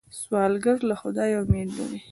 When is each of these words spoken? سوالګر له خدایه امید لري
سوالګر 0.19 0.77
له 0.89 0.95
خدایه 1.01 1.37
امید 1.43 1.69
لري 1.77 1.99